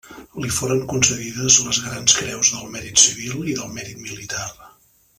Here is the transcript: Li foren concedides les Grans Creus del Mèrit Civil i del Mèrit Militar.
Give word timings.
Li 0.43 0.47
foren 0.53 0.79
concedides 0.93 1.57
les 1.67 1.79
Grans 1.89 2.15
Creus 2.21 2.51
del 2.57 2.73
Mèrit 2.79 3.05
Civil 3.07 3.47
i 3.53 3.57
del 3.63 3.73
Mèrit 3.79 4.05
Militar. 4.09 4.49